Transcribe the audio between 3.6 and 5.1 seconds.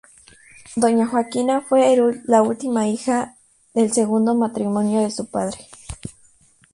del segundo matrimonio